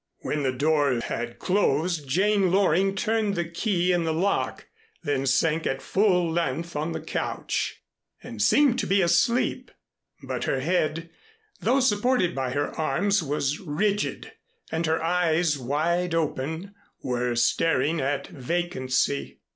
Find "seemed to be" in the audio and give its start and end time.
8.41-9.03